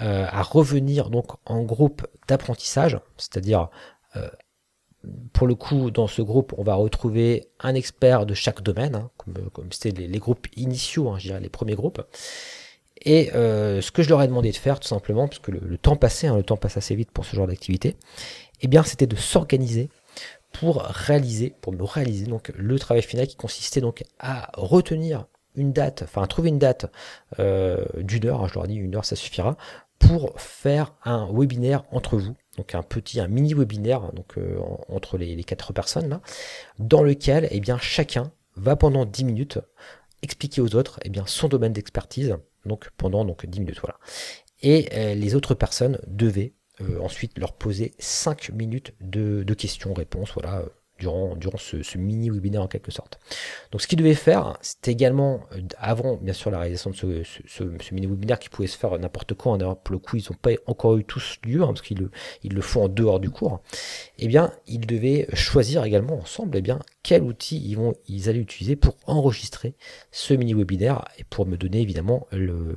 [0.00, 3.68] euh, à revenir donc en groupe d'apprentissage, c'est-à-dire
[4.16, 4.28] euh,
[5.32, 9.10] pour le coup, dans ce groupe, on va retrouver un expert de chaque domaine, hein,
[9.52, 12.02] comme, c'était les, groupes initiaux, hein, je dirais les premiers groupes.
[13.04, 15.78] Et euh, ce que je leur ai demandé de faire, tout simplement, parce que le,
[15.78, 17.96] temps passait, hein, le temps passe assez vite pour ce genre d'activité,
[18.60, 19.90] eh bien, c'était de s'organiser
[20.52, 25.72] pour réaliser, pour me réaliser donc le travail final qui consistait donc à retenir une
[25.72, 26.86] date, enfin trouver une date
[27.40, 29.56] euh, d'une heure, je leur ai dit une heure ça suffira,
[29.98, 35.18] pour faire un webinaire entre vous, donc un petit, un mini webinaire donc euh, entre
[35.18, 36.20] les, quatre personnes là,
[36.78, 39.58] dans lequel eh bien chacun va pendant 10 minutes
[40.22, 43.98] expliquer aux autres eh bien son domaine d'expertise, donc pendant donc 10 minutes voilà.
[44.62, 50.32] Et euh, les autres personnes devaient euh, ensuite leur poser 5 minutes de, de questions-réponses,
[50.32, 50.64] voilà,
[50.98, 53.18] durant, durant ce, mini webinaire en quelque sorte.
[53.72, 57.42] Donc ce qu'ils devaient faire, c'était également, euh, avant bien sûr la réalisation de ce,
[57.46, 60.38] ce, mini webinaire qui pouvait se faire n'importe quand, d'ailleurs pour le coup ils n'ont
[60.40, 62.10] pas encore eu tous lieu, hein, parce qu'ils le,
[62.42, 63.60] ils le font en dehors du cours,
[64.18, 67.76] eh bien ils devaient choisir également ensemble eh bien, quel outil
[68.08, 69.74] ils, allaient utiliser pour enregistrer
[70.10, 72.26] ce mini webinaire et pour me donner évidemment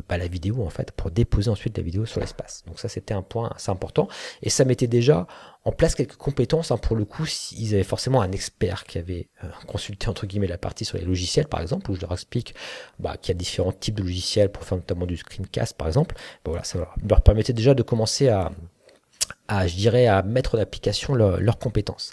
[0.09, 2.63] bah, la vidéo en fait, pour déposer ensuite la vidéo sur l'espace.
[2.67, 4.09] Donc ça c'était un point assez important
[4.43, 5.27] et ça mettait déjà
[5.63, 6.71] en place quelques compétences.
[6.71, 7.25] Hein, pour le coup,
[7.57, 11.05] ils avaient forcément un expert qui avait euh, consulté entre guillemets la partie sur les
[11.05, 12.53] logiciels, par exemple, où je leur explique
[12.99, 16.15] bah, qu'il y a différents types de logiciels pour faire notamment du screencast, par exemple.
[16.43, 18.51] Bah, voilà, ça leur permettait déjà de commencer à,
[19.47, 22.11] à mettre en application leurs compétences.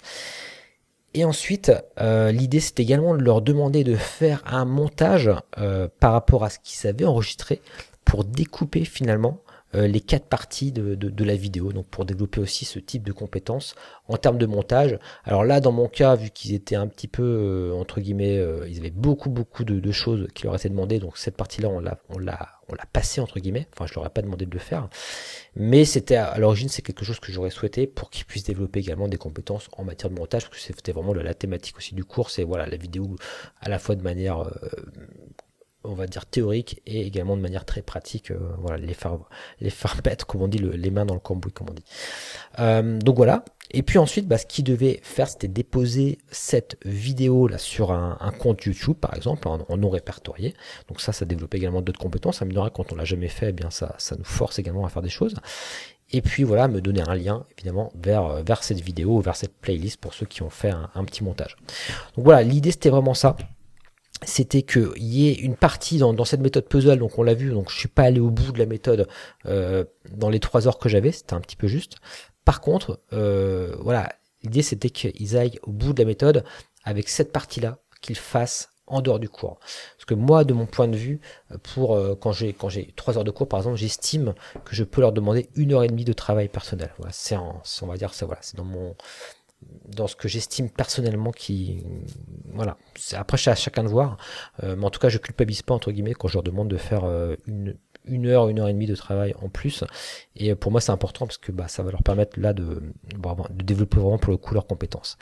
[1.17, 6.11] Et ensuite, euh, l'idée c'est également de leur demander de faire un montage euh, par
[6.11, 7.61] rapport à ce qu'ils avaient enregistré
[8.03, 9.39] pour découper finalement
[9.75, 13.75] les quatre parties de, la vidéo, donc pour développer aussi ce type de compétences
[14.07, 14.97] en termes de montage.
[15.23, 18.67] Alors là, dans mon cas, vu qu'ils étaient un petit peu, euh, entre guillemets, euh,
[18.69, 21.97] ils avaient beaucoup, beaucoup de, choses qui leur étaient demandées, donc cette partie-là, on l'a,
[22.09, 23.67] on l'a, on l'a passé entre guillemets.
[23.73, 24.89] Enfin, je leur ai pas demandé de le faire,
[25.55, 29.07] mais c'était à, l'origine, c'est quelque chose que j'aurais souhaité pour qu'ils puissent développer également
[29.07, 32.29] des compétences en matière de montage, parce que c'était vraiment la, thématique aussi du cours,
[32.29, 33.15] c'est voilà la vidéo
[33.59, 34.45] à la fois de manière
[35.87, 39.17] on va dire théorique et également de manière très pratique, euh, voilà, les faire,
[39.61, 39.71] les
[40.03, 41.83] bêtes, comme on dit, les mains dans le cambouis, comme on dit.
[42.59, 43.43] Euh, donc voilà.
[43.71, 48.31] Et puis ensuite, bah, ce qu'il devait faire, c'était déposer cette vidéo là sur un,
[48.39, 50.53] compte YouTube, par exemple, en, non répertorié.
[50.87, 52.37] Donc ça, ça développe également d'autres compétences.
[52.37, 54.89] Ça me quand on l'a jamais fait, eh bien ça, ça nous force également à
[54.89, 55.35] faire des choses.
[56.11, 59.99] Et puis voilà, me donner un lien évidemment vers, vers cette vidéo, vers cette playlist
[59.99, 61.57] pour ceux qui ont fait un petit montage.
[62.15, 63.35] Donc voilà, l'idée c'était vraiment ça
[64.23, 67.69] c'était qu'il y ait une partie dans, cette méthode puzzle, donc on l'a vu, donc
[67.69, 69.07] je suis pas allé au bout de la méthode
[69.45, 71.97] euh, dans les trois heures que j'avais, c'était un petit peu juste.
[72.45, 76.43] Par contre, euh, voilà, l'idée c'était qu'ils aillent au bout de la méthode
[76.83, 79.59] avec cette partie-là, qu'ils fassent en dehors du cours.
[79.59, 81.19] Parce que moi, de mon point de vue,
[81.73, 84.83] pour euh, quand j'ai quand j'ai trois heures de cours, par exemple, j'estime que je
[84.83, 86.93] peux leur demander une heure et demie de travail personnel.
[86.97, 88.95] Voilà, c'est on va dire, c'est voilà, c'est dans mon
[89.87, 91.83] dans ce que j'estime personnellement qui
[92.53, 92.77] voilà.
[93.13, 94.17] Après c'est à chacun de voir.
[94.63, 96.77] Euh, mais en tout cas je culpabilise pas entre guillemets quand je leur demande de
[96.77, 97.75] faire euh, une
[98.07, 99.83] une heure, une heure et demie de travail en plus.
[100.35, 102.81] Et pour moi, c'est important parce que bah, ça va leur permettre là de,
[103.13, 105.17] de développer vraiment pour le coup leurs compétences.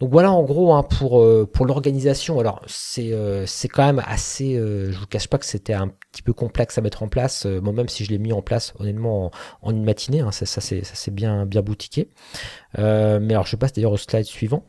[0.00, 2.40] Donc voilà en gros hein, pour, euh, pour l'organisation.
[2.40, 5.88] Alors c'est euh, c'est quand même assez, euh, je vous cache pas que c'était un
[5.88, 7.44] petit peu complexe à mettre en place.
[7.44, 9.30] moi même si je l'ai mis en place honnêtement
[9.62, 12.08] en, une matinée, hein, ça, ça c'est bien bien boutiqué.
[12.76, 14.64] mais alors je passe d'ailleurs au slide suivant.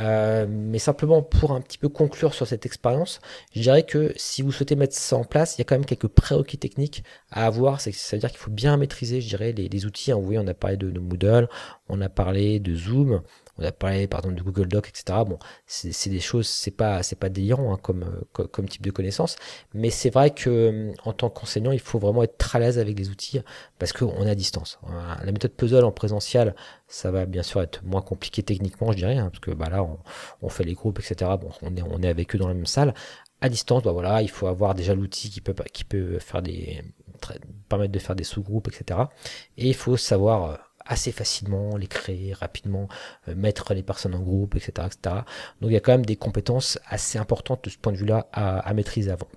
[0.00, 3.20] Euh, mais simplement pour un petit peu conclure sur cette expérience,
[3.54, 5.84] je dirais que si vous souhaitez mettre ça en place, il y a quand même
[5.84, 7.80] quelques prérequis techniques à avoir.
[7.80, 10.12] Ça veut dire qu'il faut bien maîtriser, je dirais, les, outils.
[10.12, 10.16] Hein.
[10.16, 11.48] Vous voyez, on a parlé de Moodle,
[11.88, 13.22] on a parlé de Zoom,
[13.62, 15.18] on a parlé par exemple de Google Doc, etc.
[15.26, 19.36] Bon, c'est des choses, c'est pas c'est pas délirant hein, comme, comme, type de connaissance,
[19.74, 22.78] mais c'est vrai que euh, en tant qu'enseignant, il faut vraiment être très à l'aise
[22.78, 23.40] avec les outils
[23.78, 24.78] parce qu'on est à distance.
[25.24, 26.54] La méthode puzzle en présentiel,
[26.88, 29.86] ça va bien sûr être moins compliqué techniquement, je dirais, hein, parce que bah là,
[30.42, 31.30] on, fait les groupes, etc.
[31.40, 32.94] Bon, on est on est avec eux dans la même salle.
[33.40, 36.82] À distance, bah voilà, il faut avoir déjà l'outil qui peut qui peut faire des
[37.68, 39.00] permettre de faire des sous-groupes, etc.
[39.56, 40.56] Et il faut savoir euh,
[40.92, 42.88] assez facilement, les créer rapidement,
[43.28, 45.16] euh, mettre les personnes en groupe, etc., etc.
[45.60, 48.26] Donc il y a quand même des compétences assez importantes de ce point de vue-là
[48.32, 49.28] à, maîtriser avant.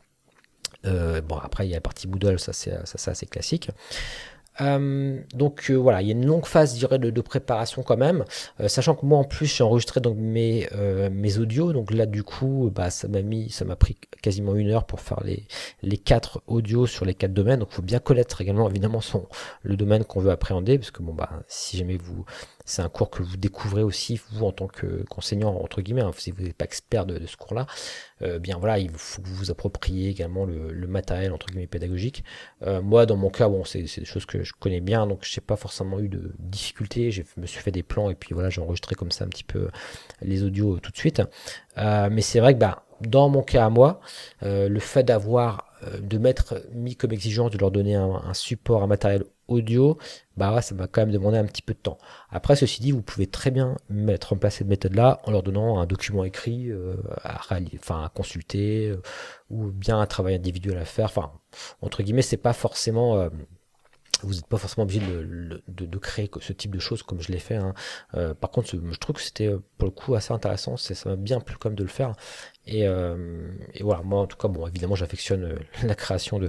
[0.84, 3.70] bon, après, il y a la partie Moodle, ça c'est assez classique.
[4.62, 7.84] Euh, donc euh, voilà, il y a une longue phase, je dirais, de, de préparation
[7.84, 8.24] quand même,
[8.60, 10.68] euh, sachant que moi en plus j'ai enregistré donc mes
[11.12, 14.70] mes audios, donc là du coup, bah ça m'a mis, ça m'a pris quasiment une
[14.70, 15.48] heure pour faire les
[15.82, 17.60] les quatre audios sur les quatre domaines.
[17.60, 19.28] Donc il faut bien connaître également évidemment son
[19.64, 22.26] le domaine qu'on veut appréhender, parce que bon bah si jamais vous
[22.66, 26.12] c'est un cours que vous découvrez aussi vous en tant que qu'enseignant entre guillemets, hein,
[26.18, 27.68] si vous n'êtes pas expert de, ce cours-là,
[28.40, 32.24] bien voilà, il faut que vous vous appropriez également le, le matériel entre guillemets pédagogique.
[32.66, 35.56] Moi, dans mon cas, bon, c'est des choses que je connais bien, donc j'ai pas
[35.56, 37.12] forcément eu de difficultés.
[37.12, 39.44] Je me suis fait des plans et puis voilà, j'ai enregistré comme ça un petit
[39.44, 39.68] peu
[40.22, 41.22] les audios tout de suite.
[41.78, 44.00] Euh, mais c'est vrai que bah, dans mon cas à moi,
[44.44, 48.84] euh, le fait d'avoir euh, de mettre mis comme exigence de leur donner un, support,
[48.84, 49.98] un matériel audio,
[50.38, 51.98] bah ça va quand même demander un petit peu de temps.
[52.30, 55.80] Après, ceci dit, vous pouvez très bien mettre en place cette méthode-là en leur donnant
[55.80, 57.42] un document écrit euh, à,
[57.76, 59.02] enfin, à consulter euh,
[59.50, 61.06] ou bien un travail individuel à faire.
[61.06, 61.32] Enfin,
[61.82, 63.30] entre guillemets, c'est pas forcément euh,
[64.26, 67.56] vous n'êtes pas forcément obligé de, créer ce type de choses comme je l'ai fait.
[67.56, 67.74] Hein.
[68.16, 70.78] Euh, par contre, je trouve que c'était pour le coup assez intéressant.
[70.78, 72.14] Ça m'a bien plu comme de le faire.
[72.68, 73.48] Et, euh,
[73.82, 76.40] voilà, moi en tout cas, bon, évidemment, j'affectionne euh, la création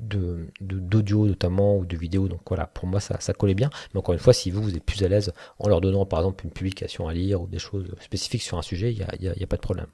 [0.00, 2.28] d'audio notamment ou de vidéos.
[2.28, 3.70] Donc voilà, pour moi, ça, collait bien.
[3.92, 6.20] Mais encore une fois, si vous, vous êtes plus à l'aise en leur donnant par
[6.20, 9.46] exemple une publication à lire ou des choses spécifiques sur un sujet, il n'y a
[9.46, 9.86] pas de problème.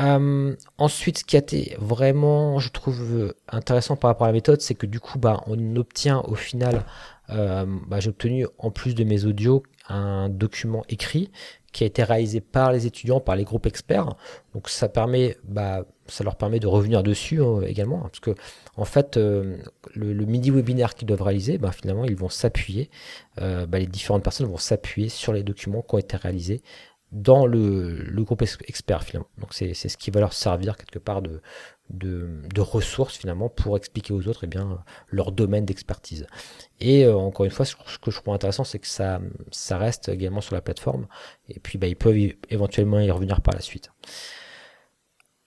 [0.00, 4.60] Euh, ensuite, ce qui a été vraiment, je trouve, intéressant par rapport à la méthode,
[4.60, 6.84] c'est que du coup, bah, on obtient au final,
[7.30, 11.30] euh, bah, j'ai obtenu en plus de mes audios un document écrit
[11.74, 14.14] qui a été réalisé par les étudiants, par les groupes experts.
[14.54, 18.34] Donc ça permet, bah, ça leur permet de revenir dessus euh, également, hein, parce que
[18.76, 19.58] en fait, euh,
[19.92, 22.90] le, le, midi webinaire qu'ils doivent réaliser, bah, finalement, ils vont s'appuyer,
[23.40, 26.62] euh, bah, les différentes personnes vont s'appuyer sur les documents qui ont été réalisés
[27.14, 29.28] dans le, groupe expert finalement.
[29.38, 31.40] Donc c'est ce qui va leur servir quelque part de,
[31.88, 36.26] de, ressources finalement pour expliquer aux autres eh bien, leur domaine d'expertise.
[36.80, 39.20] Et euh, encore une fois, ce que je trouve intéressant, c'est que ça,
[39.52, 41.06] ça reste également sur la plateforme
[41.48, 42.18] et puis bah, ils peuvent
[42.50, 43.90] éventuellement y revenir par la suite.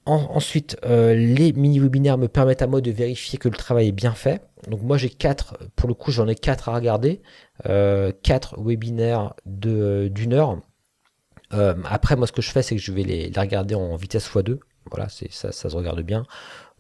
[0.06, 4.14] ensuite, euh, les mini-webinaires me permettent à moi de vérifier que le travail est bien
[4.14, 4.42] fait.
[4.70, 7.22] Donc moi j'ai quatre, pour le coup j'en ai quatre à regarder,
[7.68, 10.62] euh, quatre webinaires d'une heure
[11.54, 13.96] euh, après, moi, ce que je fais, c'est que je vais les, les regarder en
[13.96, 14.60] vitesse x2.
[14.90, 16.26] Voilà, ça, ça se regarde bien.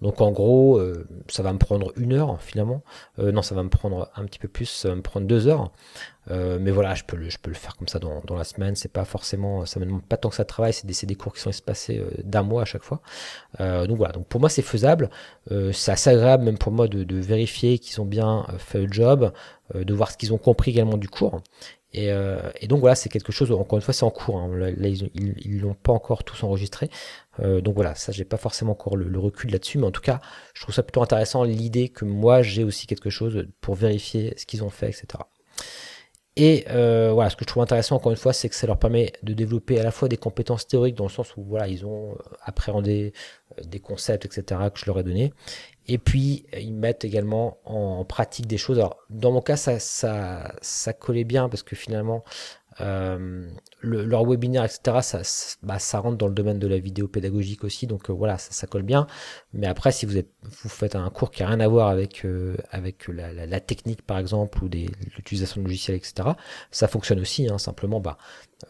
[0.01, 2.83] Donc en gros, euh, ça va me prendre une heure finalement.
[3.17, 5.47] Euh, non, ça va me prendre un petit peu plus, ça va me prendre deux
[5.47, 5.71] heures.
[6.29, 8.75] Euh, mais voilà, je peux le, faire comme ça dans, la semaine.
[8.75, 10.71] C'est pas forcément, ça me demande pas tant que ça de travail.
[10.73, 13.01] C'est des, cours qui sont espacés euh, d'un mois à chaque fois.
[13.59, 14.13] Donc voilà.
[14.13, 15.09] Donc pour moi, c'est faisable.
[15.49, 19.31] c'est assez agréable même pour moi de, de vérifier qu'ils ont bien fait le job,
[19.73, 21.41] de voir ce qu'ils ont compris également du cours.
[21.93, 24.37] Et, euh, et, donc voilà, c'est quelque chose, encore une fois, c'est en cours.
[24.37, 24.51] Hein.
[24.55, 26.89] Là, ils l'ont pas encore tous enregistré.
[27.39, 30.19] Euh, donc voilà, ça, j'ai pas forcément encore le, recul là-dessus, mais en tout cas,
[30.53, 34.45] je trouve ça plutôt intéressant l'idée que moi, j'ai aussi quelque chose pour vérifier ce
[34.45, 35.23] qu'ils ont fait, etc.
[36.35, 38.77] Et euh, voilà, ce que je trouve intéressant encore une fois, c'est que ça leur
[38.77, 41.83] permet de développer à la fois des compétences théoriques dans le sens où voilà, ils
[41.83, 43.13] ont appréhendé
[43.63, 44.61] des concepts, etc.
[44.71, 45.33] que je leur ai donné,
[45.87, 48.77] et puis, ils mettent également en pratique des choses.
[48.77, 52.23] Alors, dans mon cas, ça, ça, ça collait bien parce que finalement,
[52.81, 57.07] euh, le, leur webinaire, etc., ça, bah, ça rentre dans le domaine de la vidéo
[57.07, 59.07] pédagogique aussi, donc euh, voilà, ça, colle bien.
[59.53, 62.25] Mais après, si vous êtes, vous faites un cours qui a rien à voir avec
[62.25, 66.29] euh, avec la, technique, par exemple, ou l'utilisation de logiciels, etc.,
[66.71, 67.47] ça fonctionne aussi.
[67.47, 68.17] Hein, simplement, bah,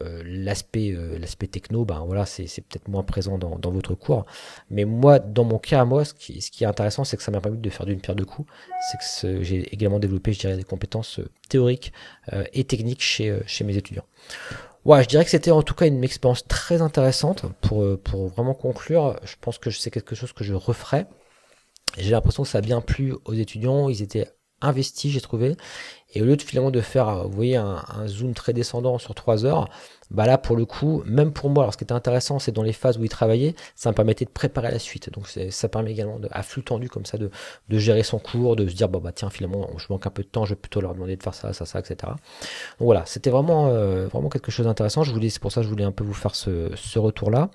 [0.02, 4.26] euh, l'aspect techno ben voilà c'est peut-être moins présent dans, dans, votre cours
[4.68, 7.30] mais moi dans mon cas moi ce qui, ce qui est intéressant c'est que ça
[7.30, 8.52] m'a permis de faire d'une pierre deux coups
[8.90, 11.94] c'est que j'ai également développé je dirais des compétences théoriques
[12.52, 14.04] et techniques chez chez mes étudiants
[14.84, 18.54] Ouais, je dirais que c'était en tout cas une expérience très intéressante pour, pour vraiment
[18.54, 19.18] conclure.
[19.24, 21.06] Je pense que c'est quelque chose que je referai.
[21.96, 23.88] J'ai l'impression que ça a bien plu aux étudiants.
[23.88, 24.28] Ils étaient
[24.60, 25.56] investis, j'ai trouvé.
[26.14, 29.44] Et au lieu de finalement de faire, vous voyez, un, zoom très descendant sur trois
[29.44, 29.68] heures,
[30.10, 32.62] bah là pour le coup, même pour moi, alors ce qui était intéressant, c'est dans
[32.62, 35.12] les phases où il travaillait, ça me permettait de préparer la suite.
[35.12, 37.30] Donc ça permet également de, à flux tendu comme ça de,
[37.70, 40.28] gérer son cours, de se dire bon bah tiens finalement je manque un peu de
[40.28, 41.96] temps, je vais plutôt leur demander de faire ça, ça, ça, etc.
[42.04, 45.02] Donc voilà, c'était vraiment euh, vraiment quelque chose d'intéressant.
[45.02, 47.50] Je voulais, c'est pour ça que je voulais un peu vous faire ce, retour là.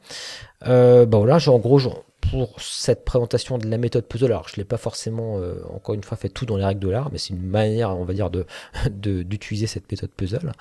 [0.67, 1.79] Euh, bah voilà, en gros,
[2.29, 6.03] pour cette présentation de la méthode puzzle, alors je l'ai pas forcément, euh, encore une
[6.03, 8.29] fois, fait tout dans les règles de l'art, mais c'est une manière, on va dire,
[8.29, 8.45] de
[8.89, 10.51] d'utiliser cette méthode puzzle.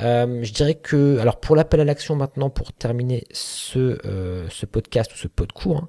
[0.00, 4.66] Euh, je dirais que, alors pour l'appel à l'action maintenant, pour terminer ce, euh, ce
[4.66, 5.88] podcast ou ce pod court, hein,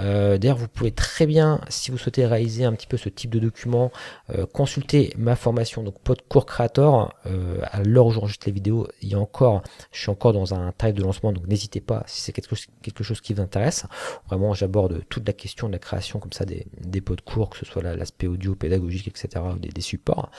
[0.00, 3.30] euh, D'ailleurs, vous pouvez très bien, si vous souhaitez réaliser un petit peu ce type
[3.30, 3.90] de document,
[4.30, 7.14] euh, consulter ma formation, donc Podcourt Creator.
[7.26, 10.54] Euh, à l'heure où j'enregistre les vidéos, il y a encore, je suis encore dans
[10.54, 13.86] un tarif de lancement, donc n'hésitez pas si c'est quelque chose, qui vous intéresse.
[14.28, 17.50] Vraiment, j'aborde toute la question de la création comme ça des, des pots de cours,
[17.50, 20.30] que ce soit l'aspect audio, pédagogique, etc., des, des supports.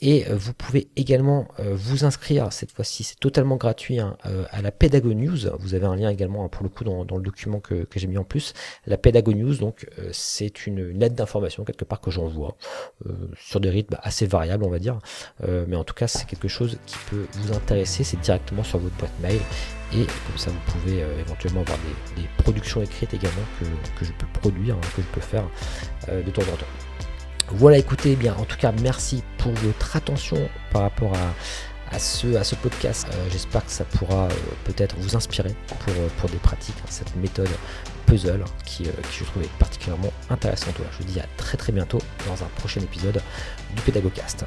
[0.00, 4.44] Et euh, vous pouvez également euh, vous inscrire, cette fois-ci c'est totalement gratuit, hein, euh,
[4.50, 5.38] à la Pédago News.
[5.60, 8.18] Vous avez un lien également hein, pour le coup dans, le document que, j'ai mis
[8.18, 8.54] en plus.
[8.86, 12.56] La Pédago News, donc c'est une, aide d'information quelque part que j'envoie
[13.36, 14.98] sur des rythmes assez variables on va dire.
[15.46, 18.96] mais en tout cas c'est quelque chose qui peut vous intéresser, c'est directement sur votre
[18.96, 19.40] boîte mail.
[19.92, 21.78] Et comme ça vous pouvez éventuellement avoir
[22.16, 23.64] des, productions écrites également que,
[23.98, 25.48] que je peux produire, hein, que je peux faire
[26.08, 26.93] de temps en temps.
[27.48, 30.36] Voilà, écoutez, eh bien, en tout cas, merci pour votre attention
[30.72, 31.12] par rapport
[31.92, 33.06] à, ce, à ce podcast.
[33.12, 34.30] Euh, j'espère que ça pourra euh,
[34.64, 37.50] peut-être vous inspirer pour, euh, pour des pratiques, hein, cette méthode
[38.06, 40.74] puzzle qui, qui je trouvais particulièrement intéressante.
[40.92, 43.20] je vous dis à très très bientôt dans un prochain épisode
[43.74, 44.44] du Pédagogcast.